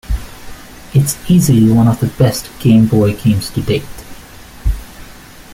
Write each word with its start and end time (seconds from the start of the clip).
It's 0.95 1.29
easily 1.29 1.71
one 1.71 1.87
of 1.87 1.99
the 1.99 2.07
best 2.07 2.49
Game 2.59 2.87
Boy 2.87 3.13
games 3.15 3.51
to 3.51 3.61
date. 3.61 3.85